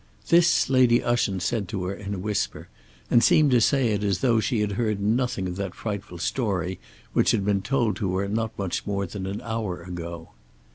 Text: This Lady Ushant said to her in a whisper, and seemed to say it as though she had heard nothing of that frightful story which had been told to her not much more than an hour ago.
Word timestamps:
This 0.29 0.67
Lady 0.67 1.03
Ushant 1.03 1.43
said 1.43 1.67
to 1.67 1.83
her 1.83 1.93
in 1.93 2.15
a 2.15 2.17
whisper, 2.17 2.69
and 3.11 3.23
seemed 3.23 3.51
to 3.51 3.61
say 3.61 3.89
it 3.89 4.03
as 4.03 4.21
though 4.21 4.39
she 4.39 4.61
had 4.61 4.71
heard 4.71 4.99
nothing 4.99 5.47
of 5.47 5.57
that 5.57 5.75
frightful 5.75 6.17
story 6.17 6.79
which 7.13 7.29
had 7.29 7.45
been 7.45 7.61
told 7.61 7.97
to 7.97 8.15
her 8.17 8.27
not 8.27 8.57
much 8.57 8.87
more 8.87 9.05
than 9.05 9.27
an 9.27 9.41
hour 9.41 9.83
ago. 9.83 10.31